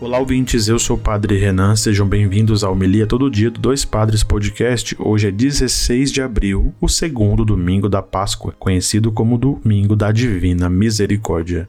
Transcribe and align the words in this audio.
Olá, 0.00 0.20
ouvintes. 0.20 0.68
Eu 0.68 0.78
sou 0.78 0.96
o 0.96 1.00
Padre 1.00 1.36
Renan. 1.38 1.74
Sejam 1.74 2.06
bem-vindos 2.06 2.62
ao 2.62 2.70
Homilia 2.70 3.04
Todo 3.04 3.28
Dia 3.28 3.50
do 3.50 3.58
Dois 3.58 3.84
Padres 3.84 4.22
Podcast. 4.22 4.94
Hoje 4.96 5.26
é 5.26 5.30
16 5.32 6.12
de 6.12 6.22
abril, 6.22 6.72
o 6.80 6.88
segundo 6.88 7.44
domingo 7.44 7.88
da 7.88 8.00
Páscoa, 8.00 8.54
conhecido 8.60 9.10
como 9.10 9.36
Domingo 9.36 9.96
da 9.96 10.12
Divina 10.12 10.68
Misericórdia. 10.68 11.68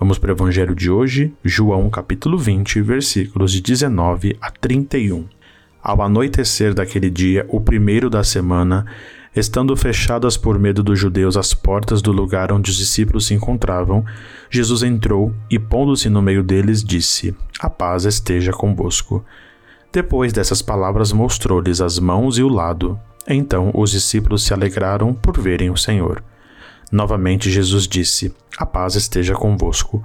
Vamos 0.00 0.18
para 0.18 0.30
o 0.30 0.34
Evangelho 0.34 0.74
de 0.74 0.90
hoje, 0.90 1.32
João 1.44 1.88
capítulo 1.88 2.36
20, 2.36 2.82
versículos 2.82 3.52
de 3.52 3.60
19 3.60 4.36
a 4.40 4.50
31. 4.50 5.26
Ao 5.80 6.02
anoitecer 6.02 6.74
daquele 6.74 7.08
dia, 7.08 7.46
o 7.48 7.60
primeiro 7.60 8.10
da 8.10 8.24
semana, 8.24 8.84
Estando 9.34 9.76
fechadas 9.76 10.36
por 10.36 10.58
medo 10.58 10.82
dos 10.82 10.98
judeus 10.98 11.36
as 11.36 11.54
portas 11.54 12.02
do 12.02 12.10
lugar 12.10 12.50
onde 12.50 12.72
os 12.72 12.76
discípulos 12.76 13.26
se 13.26 13.34
encontravam, 13.34 14.04
Jesus 14.50 14.82
entrou 14.82 15.32
e, 15.48 15.56
pondo-se 15.56 16.08
no 16.08 16.20
meio 16.20 16.42
deles, 16.42 16.82
disse: 16.82 17.32
A 17.60 17.70
paz 17.70 18.04
esteja 18.04 18.50
convosco. 18.50 19.24
Depois 19.92 20.32
dessas 20.32 20.60
palavras, 20.60 21.12
mostrou-lhes 21.12 21.80
as 21.80 22.00
mãos 22.00 22.38
e 22.38 22.42
o 22.42 22.48
lado. 22.48 22.98
Então 23.28 23.70
os 23.72 23.92
discípulos 23.92 24.42
se 24.42 24.52
alegraram 24.52 25.14
por 25.14 25.38
verem 25.40 25.70
o 25.70 25.76
Senhor. 25.76 26.24
Novamente 26.90 27.48
Jesus 27.48 27.86
disse: 27.86 28.34
A 28.58 28.66
paz 28.66 28.96
esteja 28.96 29.34
convosco. 29.34 30.02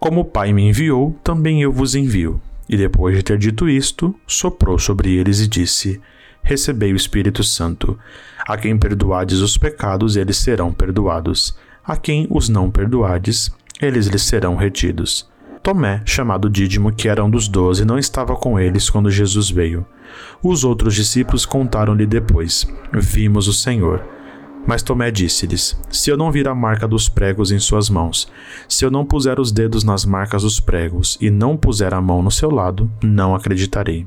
Como 0.00 0.22
o 0.22 0.24
Pai 0.24 0.52
me 0.52 0.68
enviou, 0.68 1.16
também 1.22 1.62
eu 1.62 1.70
vos 1.70 1.94
envio. 1.94 2.40
E 2.68 2.76
depois 2.76 3.16
de 3.16 3.22
ter 3.22 3.38
dito 3.38 3.68
isto, 3.68 4.12
soprou 4.26 4.80
sobre 4.80 5.14
eles 5.14 5.38
e 5.38 5.46
disse: 5.46 6.00
recebei 6.44 6.92
o 6.92 6.96
Espírito 6.96 7.42
Santo. 7.42 7.98
A 8.46 8.56
quem 8.58 8.76
perdoades 8.76 9.40
os 9.40 9.56
pecados, 9.56 10.16
eles 10.16 10.36
serão 10.36 10.72
perdoados. 10.72 11.56
A 11.84 11.96
quem 11.96 12.26
os 12.30 12.48
não 12.48 12.70
perdoades, 12.70 13.50
eles 13.80 14.06
lhes 14.06 14.22
serão 14.22 14.54
retidos. 14.54 15.28
Tomé, 15.62 16.02
chamado 16.04 16.50
Dídimo, 16.50 16.92
que 16.92 17.08
era 17.08 17.24
um 17.24 17.30
dos 17.30 17.48
doze, 17.48 17.86
não 17.86 17.98
estava 17.98 18.36
com 18.36 18.60
eles 18.60 18.90
quando 18.90 19.10
Jesus 19.10 19.48
veio. 19.48 19.86
Os 20.42 20.62
outros 20.62 20.94
discípulos 20.94 21.46
contaram-lhe 21.46 22.04
depois: 22.04 22.66
Vimos 22.92 23.48
o 23.48 23.52
Senhor. 23.52 24.04
Mas 24.66 24.82
Tomé 24.82 25.10
disse-lhes: 25.10 25.80
Se 25.90 26.10
eu 26.10 26.16
não 26.18 26.30
vir 26.30 26.48
a 26.48 26.54
marca 26.54 26.86
dos 26.86 27.08
pregos 27.08 27.50
em 27.50 27.58
suas 27.58 27.88
mãos, 27.88 28.30
se 28.68 28.84
eu 28.84 28.90
não 28.90 29.06
puser 29.06 29.40
os 29.40 29.50
dedos 29.50 29.84
nas 29.84 30.04
marcas 30.04 30.42
dos 30.42 30.60
pregos 30.60 31.16
e 31.18 31.30
não 31.30 31.56
puser 31.56 31.94
a 31.94 32.00
mão 32.00 32.22
no 32.22 32.30
seu 32.30 32.50
lado, 32.50 32.90
não 33.02 33.34
acreditarei. 33.34 34.06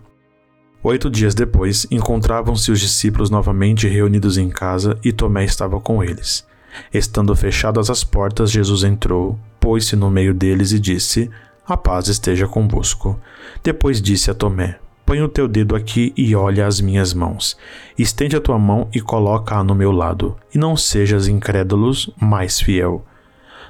Oito 0.84 1.10
dias 1.10 1.34
depois, 1.34 1.88
encontravam-se 1.90 2.72
os 2.72 2.80
discípulos 2.80 3.30
novamente 3.30 3.88
reunidos 3.88 4.38
em 4.38 4.50
casa 4.50 4.98
e 5.04 5.12
Tomé 5.12 5.44
estava 5.44 5.80
com 5.80 6.04
eles. 6.04 6.46
Estando 6.94 7.36
fechadas 7.36 7.90
as 7.90 8.04
portas, 8.04 8.52
Jesus 8.52 8.84
entrou, 8.84 9.40
pôs-se 9.60 9.96
no 9.96 10.10
meio 10.10 10.34
deles 10.34 10.72
e 10.72 10.80
disse: 10.80 11.30
A 11.66 11.76
paz 11.76 12.08
esteja 12.08 12.48
convosco. 12.48 13.20
Depois 13.64 14.02
disse 14.02 14.30
a 14.30 14.36
Tomé: 14.36 14.78
Põe 15.04 15.22
o 15.22 15.28
teu 15.28 15.48
dedo 15.48 15.76
aqui 15.76 16.14
e 16.16 16.36
olha 16.36 16.68
as 16.68 16.80
minhas 16.80 17.14
mãos. 17.14 17.58
Estende 17.98 18.36
a 18.36 18.42
tua 18.42 18.60
mão 18.60 18.88
e 18.94 19.02
coloca-a 19.02 19.64
no 19.64 19.74
meu 19.74 19.92
lado, 19.92 20.38
e 20.54 20.58
não 20.58 20.78
sejas 20.78 21.28
incrédulos, 21.28 22.10
mas 22.22 22.62
fiel. 22.62 23.04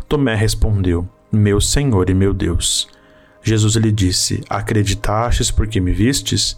Tomé 0.10 0.36
respondeu: 0.36 1.08
Meu 1.32 1.62
Senhor 1.62 2.10
e 2.10 2.14
meu 2.14 2.34
Deus. 2.34 2.88
Jesus 3.42 3.76
lhe 3.76 3.92
disse: 3.94 4.44
Acreditastes 4.50 5.50
porque 5.50 5.80
me 5.80 5.94
vistes? 5.94 6.58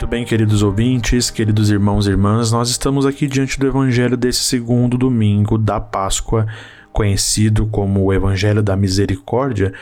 Muito 0.00 0.08
bem, 0.08 0.24
queridos 0.24 0.62
ouvintes, 0.62 1.28
queridos 1.28 1.68
irmãos 1.68 2.06
e 2.06 2.10
irmãs, 2.10 2.50
nós 2.50 2.70
estamos 2.70 3.04
aqui 3.04 3.26
diante 3.26 3.60
do 3.60 3.66
Evangelho 3.66 4.16
desse 4.16 4.40
segundo 4.40 4.96
domingo 4.96 5.58
da 5.58 5.78
Páscoa, 5.78 6.46
conhecido 6.90 7.66
como 7.66 8.02
o 8.02 8.10
Evangelho 8.10 8.62
da 8.62 8.74
Misericórdia, 8.74 9.74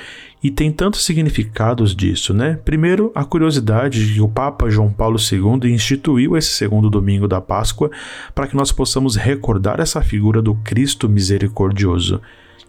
e 0.43 0.51
tem 0.51 0.73
tantos 0.73 1.05
significados 1.05 1.95
disso, 1.95 2.35
né? 2.35 2.59
Primeiro, 2.65 3.13
a 3.15 3.25
curiosidade 3.25 4.09
de 4.09 4.15
que 4.15 4.21
o 4.21 4.29
Papa 4.29 4.69
João 4.69 4.93
Paulo 4.93 5.21
II 5.21 5.73
instituiu 5.73 6.37
esse 6.37 6.51
segundo 6.51 6.91
domingo 6.91 7.29
da 7.29 7.41
Páscoa 7.41 7.89
para 8.35 8.49
que 8.49 8.57
nós 8.57 8.73
possamos 8.73 9.15
recordar 9.15 9.79
essa 9.79 10.03
figura 10.03 10.43
do 10.43 10.57
Cristo 10.57 11.09
misericordioso. 11.09 12.21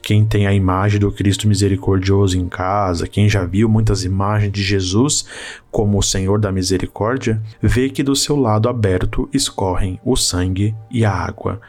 Quem 0.02 0.26
tem 0.26 0.48
a 0.48 0.54
imagem 0.54 1.00
do 1.00 1.12
Cristo 1.12 1.48
misericordioso 1.48 2.38
em 2.38 2.48
casa, 2.48 3.08
quem 3.08 3.30
já 3.30 3.46
viu 3.46 3.70
muitas 3.70 4.04
imagens 4.04 4.52
de 4.52 4.64
Jesus 4.64 5.26
como 5.70 5.98
o 5.98 6.04
Senhor 6.04 6.40
da 6.40 6.52
misericórdia, 6.52 7.42
vê 7.62 7.90
que 7.90 8.04
do 8.04 8.16
seu 8.16 8.36
lado 8.36 8.68
aberto 8.68 9.30
escorrem 9.34 10.00
o 10.04 10.16
sangue 10.16 10.76
e 10.90 11.06
a 11.06 11.12
água. 11.12 11.62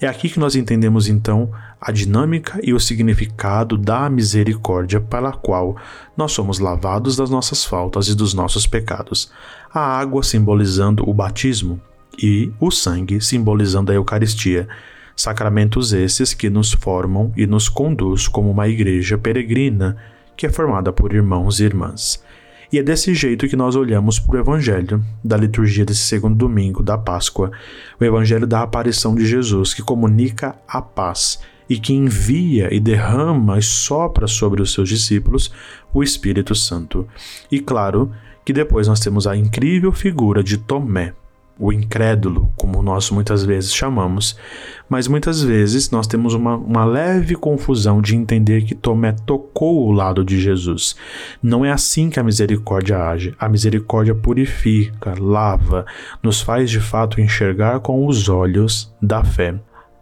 É 0.00 0.08
aqui 0.08 0.28
que 0.28 0.40
nós 0.40 0.56
entendemos 0.56 1.06
então 1.06 1.48
a 1.80 1.92
dinâmica 1.92 2.58
e 2.62 2.74
o 2.74 2.80
significado 2.80 3.78
da 3.78 4.10
misericórdia 4.10 5.00
pela 5.00 5.32
qual 5.32 5.76
nós 6.16 6.32
somos 6.32 6.58
lavados 6.58 7.14
das 7.16 7.30
nossas 7.30 7.64
faltas 7.64 8.08
e 8.08 8.14
dos 8.16 8.34
nossos 8.34 8.66
pecados. 8.66 9.30
A 9.72 9.80
água 9.80 10.24
simbolizando 10.24 11.08
o 11.08 11.14
batismo 11.14 11.80
e 12.20 12.52
o 12.58 12.70
sangue 12.70 13.20
simbolizando 13.20 13.92
a 13.92 13.94
Eucaristia 13.94 14.68
Sacramentos 15.16 15.92
esses 15.92 16.34
que 16.34 16.50
nos 16.50 16.72
formam 16.72 17.32
e 17.36 17.46
nos 17.46 17.68
conduz 17.68 18.26
como 18.26 18.50
uma 18.50 18.68
igreja 18.68 19.16
peregrina 19.18 19.96
que 20.36 20.46
é 20.46 20.50
formada 20.50 20.92
por 20.92 21.14
irmãos 21.14 21.60
e 21.60 21.64
irmãs. 21.64 22.22
E 22.72 22.78
é 22.78 22.82
desse 22.82 23.14
jeito 23.14 23.46
que 23.46 23.54
nós 23.54 23.76
olhamos 23.76 24.18
para 24.18 24.36
o 24.36 24.40
Evangelho 24.40 25.04
da 25.22 25.36
liturgia 25.36 25.84
desse 25.84 26.00
segundo 26.00 26.34
domingo 26.34 26.82
da 26.82 26.96
Páscoa, 26.96 27.52
o 28.00 28.04
Evangelho 28.04 28.46
da 28.46 28.62
aparição 28.62 29.14
de 29.14 29.26
Jesus, 29.26 29.74
que 29.74 29.82
comunica 29.82 30.56
a 30.66 30.80
paz 30.80 31.38
e 31.68 31.78
que 31.78 31.92
envia 31.92 32.72
e 32.74 32.80
derrama 32.80 33.58
e 33.58 33.62
sopra 33.62 34.26
sobre 34.26 34.62
os 34.62 34.72
seus 34.72 34.88
discípulos 34.88 35.52
o 35.92 36.02
Espírito 36.02 36.54
Santo. 36.54 37.06
E 37.50 37.60
claro 37.60 38.10
que 38.44 38.52
depois 38.52 38.88
nós 38.88 39.00
temos 39.00 39.26
a 39.26 39.36
incrível 39.36 39.92
figura 39.92 40.42
de 40.42 40.56
Tomé, 40.56 41.12
o 41.62 41.72
incrédulo, 41.72 42.52
como 42.56 42.82
nós 42.82 43.08
muitas 43.12 43.44
vezes 43.44 43.72
chamamos, 43.72 44.36
mas 44.88 45.06
muitas 45.06 45.44
vezes 45.44 45.92
nós 45.92 46.08
temos 46.08 46.34
uma, 46.34 46.56
uma 46.56 46.84
leve 46.84 47.36
confusão 47.36 48.02
de 48.02 48.16
entender 48.16 48.64
que 48.64 48.74
Tomé 48.74 49.12
tocou 49.12 49.86
o 49.86 49.92
lado 49.92 50.24
de 50.24 50.40
Jesus. 50.40 50.96
Não 51.40 51.64
é 51.64 51.70
assim 51.70 52.10
que 52.10 52.18
a 52.18 52.24
misericórdia 52.24 52.98
age. 52.98 53.32
A 53.38 53.48
misericórdia 53.48 54.12
purifica, 54.12 55.14
lava, 55.16 55.86
nos 56.20 56.40
faz 56.40 56.68
de 56.68 56.80
fato 56.80 57.20
enxergar 57.20 57.78
com 57.78 58.08
os 58.08 58.28
olhos 58.28 58.92
da 59.00 59.22
fé. 59.22 59.54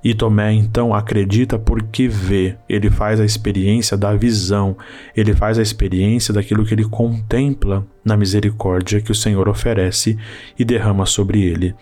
E 0.03 0.15
Tomé 0.15 0.53
então 0.53 0.94
acredita 0.94 1.59
porque 1.59 2.09
vê, 2.09 2.56
ele 2.69 2.91
faz 2.91 3.21
a 3.21 3.25
experiência 3.25 3.97
da 3.97 4.15
visão, 4.15 4.77
ele 5.15 5.34
faz 5.34 5.59
a 5.59 5.62
experiência 5.62 6.33
daquilo 6.33 6.65
que 6.65 6.72
ele 6.72 6.88
contempla 6.88 7.87
na 8.05 8.16
misericórdia 8.16 9.00
que 9.00 9.12
o 9.12 9.15
Senhor 9.15 9.49
oferece 9.49 10.16
e 10.59 10.65
derrama 10.65 11.05
sobre 11.05 11.43
ele. 11.43 11.75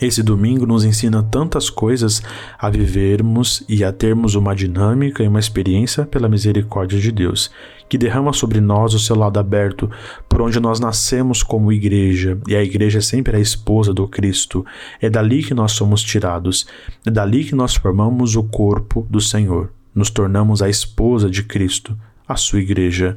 Esse 0.00 0.22
domingo 0.22 0.66
nos 0.66 0.84
ensina 0.84 1.22
tantas 1.22 1.70
coisas 1.70 2.22
a 2.58 2.68
vivermos 2.68 3.64
e 3.66 3.82
a 3.82 3.90
termos 3.90 4.34
uma 4.34 4.54
dinâmica 4.54 5.24
e 5.24 5.28
uma 5.28 5.40
experiência 5.40 6.04
pela 6.04 6.28
misericórdia 6.28 7.00
de 7.00 7.10
Deus, 7.10 7.50
que 7.88 7.96
derrama 7.96 8.34
sobre 8.34 8.60
nós 8.60 8.92
o 8.92 8.98
seu 8.98 9.16
lado 9.16 9.38
aberto, 9.38 9.90
por 10.28 10.42
onde 10.42 10.60
nós 10.60 10.78
nascemos 10.78 11.42
como 11.42 11.72
igreja, 11.72 12.38
e 12.46 12.54
a 12.54 12.62
igreja 12.62 12.98
é 12.98 13.00
sempre 13.02 13.38
a 13.38 13.40
esposa 13.40 13.94
do 13.94 14.06
Cristo. 14.06 14.66
É 15.00 15.08
dali 15.08 15.42
que 15.42 15.54
nós 15.54 15.72
somos 15.72 16.02
tirados, 16.02 16.66
é 17.06 17.10
dali 17.10 17.44
que 17.44 17.54
nós 17.54 17.74
formamos 17.74 18.36
o 18.36 18.42
corpo 18.42 19.06
do 19.08 19.20
Senhor, 19.20 19.70
nos 19.94 20.10
tornamos 20.10 20.60
a 20.60 20.68
esposa 20.68 21.30
de 21.30 21.42
Cristo, 21.42 21.96
a 22.28 22.36
sua 22.36 22.60
igreja. 22.60 23.16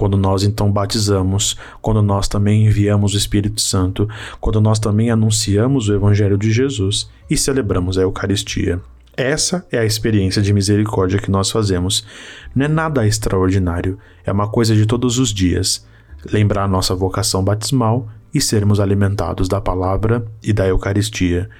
Quando 0.00 0.16
nós 0.16 0.44
então 0.44 0.72
batizamos, 0.72 1.58
quando 1.82 2.00
nós 2.00 2.26
também 2.26 2.64
enviamos 2.64 3.12
o 3.12 3.18
Espírito 3.18 3.60
Santo, 3.60 4.08
quando 4.40 4.58
nós 4.58 4.78
também 4.78 5.10
anunciamos 5.10 5.90
o 5.90 5.94
Evangelho 5.94 6.38
de 6.38 6.50
Jesus 6.50 7.10
e 7.28 7.36
celebramos 7.36 7.98
a 7.98 8.00
Eucaristia. 8.00 8.80
Essa 9.14 9.62
é 9.70 9.78
a 9.78 9.84
experiência 9.84 10.40
de 10.40 10.54
misericórdia 10.54 11.18
que 11.18 11.30
nós 11.30 11.50
fazemos. 11.50 12.02
Não 12.54 12.64
é 12.64 12.68
nada 12.68 13.06
extraordinário, 13.06 13.98
é 14.24 14.32
uma 14.32 14.48
coisa 14.48 14.74
de 14.74 14.86
todos 14.86 15.18
os 15.18 15.34
dias. 15.34 15.86
Lembrar 16.32 16.66
nossa 16.66 16.94
vocação 16.94 17.44
batismal 17.44 18.08
e 18.32 18.40
sermos 18.40 18.80
alimentados 18.80 19.48
da 19.48 19.60
palavra 19.60 20.24
e 20.42 20.50
da 20.50 20.66
Eucaristia. 20.66 21.50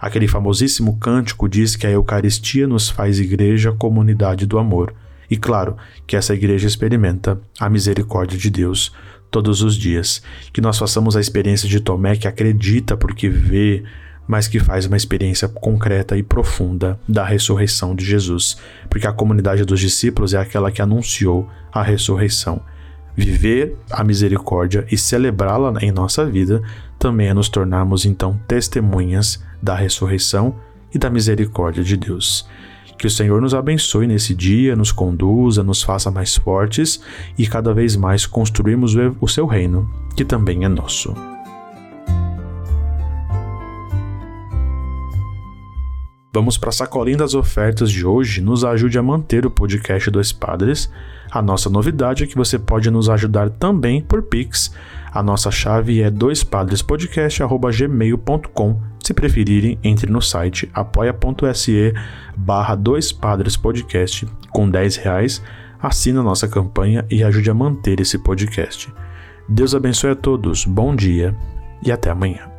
Aquele 0.00 0.28
famosíssimo 0.28 1.00
cântico 1.00 1.48
diz 1.48 1.74
que 1.74 1.84
a 1.84 1.90
Eucaristia 1.90 2.68
nos 2.68 2.88
faz 2.88 3.18
igreja, 3.18 3.72
comunidade 3.72 4.46
do 4.46 4.56
amor. 4.56 4.94
E 5.30 5.36
claro 5.36 5.76
que 6.06 6.16
essa 6.16 6.34
igreja 6.34 6.66
experimenta 6.66 7.40
a 7.58 7.68
misericórdia 7.68 8.38
de 8.38 8.50
Deus 8.50 8.92
todos 9.30 9.62
os 9.62 9.76
dias. 9.76 10.22
Que 10.52 10.60
nós 10.60 10.78
façamos 10.78 11.16
a 11.16 11.20
experiência 11.20 11.68
de 11.68 11.80
Tomé 11.80 12.16
que 12.16 12.28
acredita 12.28 12.96
porque 12.96 13.28
vê, 13.28 13.84
mas 14.26 14.48
que 14.48 14.58
faz 14.58 14.86
uma 14.86 14.96
experiência 14.96 15.48
concreta 15.48 16.16
e 16.16 16.22
profunda 16.22 16.98
da 17.08 17.24
ressurreição 17.24 17.94
de 17.94 18.04
Jesus, 18.04 18.58
porque 18.90 19.06
a 19.06 19.12
comunidade 19.12 19.64
dos 19.64 19.80
discípulos 19.80 20.34
é 20.34 20.38
aquela 20.38 20.70
que 20.70 20.82
anunciou 20.82 21.48
a 21.72 21.82
ressurreição. 21.82 22.60
Viver 23.16 23.76
a 23.90 24.04
misericórdia 24.04 24.86
e 24.92 24.96
celebrá-la 24.96 25.72
em 25.80 25.90
nossa 25.90 26.24
vida 26.24 26.62
também 26.98 27.28
é 27.28 27.34
nos 27.34 27.48
tornarmos 27.48 28.04
então 28.04 28.40
testemunhas 28.46 29.42
da 29.60 29.74
ressurreição 29.74 30.54
e 30.94 30.98
da 30.98 31.10
misericórdia 31.10 31.82
de 31.82 31.96
Deus. 31.96 32.48
Que 32.98 33.06
o 33.06 33.10
Senhor 33.10 33.40
nos 33.40 33.54
abençoe 33.54 34.06
nesse 34.06 34.34
dia, 34.34 34.74
nos 34.74 34.90
conduza, 34.90 35.62
nos 35.62 35.82
faça 35.82 36.10
mais 36.10 36.36
fortes 36.36 37.00
e 37.38 37.46
cada 37.46 37.72
vez 37.72 37.94
mais 37.94 38.26
construirmos 38.26 38.94
o 39.20 39.28
seu 39.28 39.46
reino, 39.46 39.88
que 40.16 40.24
também 40.24 40.64
é 40.64 40.68
nosso. 40.68 41.14
Vamos 46.32 46.56
para 46.58 46.68
a 46.68 46.72
sacolinha 46.72 47.16
das 47.16 47.34
ofertas 47.34 47.90
de 47.90 48.06
hoje. 48.06 48.40
Nos 48.40 48.64
ajude 48.64 48.96
a 48.98 49.02
manter 49.02 49.44
o 49.46 49.50
podcast 49.50 50.08
Dois 50.10 50.30
Padres. 50.30 50.88
A 51.30 51.40
nossa 51.40 51.70
novidade 51.70 52.24
é 52.24 52.26
que 52.26 52.36
você 52.36 52.58
pode 52.58 52.90
nos 52.90 53.08
ajudar 53.08 53.48
também 53.50 54.02
por 54.02 54.22
Pix. 54.22 54.74
A 55.12 55.22
nossa 55.22 55.50
chave 55.50 56.02
é 56.02 56.10
doispadrespodcast.gmail.com. 56.10 58.80
Se 59.02 59.14
preferirem, 59.14 59.78
entre 59.82 60.12
no 60.12 60.20
site 60.20 60.70
apoia.se 60.74 61.94
barra 62.36 62.74
Dois 62.74 63.10
Padres 63.10 63.56
Podcast 63.56 64.28
com 64.50 64.68
10 64.68 64.96
reais. 64.96 65.42
Assine 65.80 66.18
a 66.18 66.22
nossa 66.22 66.46
campanha 66.46 67.06
e 67.10 67.24
ajude 67.24 67.50
a 67.50 67.54
manter 67.54 68.00
esse 68.00 68.18
podcast. 68.18 68.92
Deus 69.48 69.74
abençoe 69.74 70.10
a 70.10 70.14
todos, 70.14 70.66
bom 70.66 70.94
dia 70.94 71.34
e 71.82 71.90
até 71.90 72.10
amanhã. 72.10 72.57